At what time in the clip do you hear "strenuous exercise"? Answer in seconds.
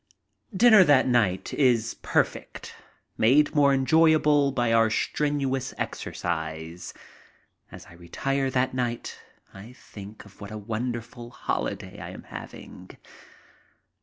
4.89-6.91